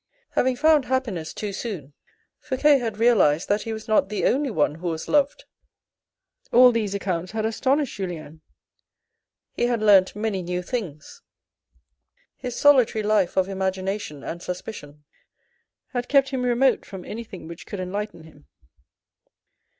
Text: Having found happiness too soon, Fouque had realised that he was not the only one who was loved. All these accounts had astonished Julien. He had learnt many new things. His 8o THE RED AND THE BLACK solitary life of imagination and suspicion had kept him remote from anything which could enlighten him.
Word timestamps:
Having 0.31 0.55
found 0.55 0.85
happiness 0.85 1.31
too 1.31 1.53
soon, 1.53 1.93
Fouque 2.39 2.79
had 2.81 2.97
realised 2.97 3.47
that 3.49 3.61
he 3.61 3.71
was 3.71 3.87
not 3.87 4.09
the 4.09 4.25
only 4.25 4.49
one 4.49 4.73
who 4.73 4.87
was 4.87 5.07
loved. 5.07 5.45
All 6.51 6.71
these 6.71 6.95
accounts 6.95 7.33
had 7.33 7.45
astonished 7.45 7.97
Julien. 7.97 8.41
He 9.53 9.67
had 9.67 9.79
learnt 9.83 10.15
many 10.15 10.41
new 10.41 10.63
things. 10.63 11.21
His 12.35 12.55
8o 12.55 12.63
THE 12.63 12.67
RED 12.67 12.69
AND 12.69 12.73
THE 12.73 12.77
BLACK 12.79 12.87
solitary 12.95 13.03
life 13.03 13.37
of 13.37 13.47
imagination 13.47 14.23
and 14.23 14.41
suspicion 14.41 15.03
had 15.89 16.09
kept 16.09 16.29
him 16.29 16.41
remote 16.45 16.83
from 16.83 17.05
anything 17.05 17.47
which 17.47 17.67
could 17.67 17.79
enlighten 17.79 18.23
him. 18.23 18.47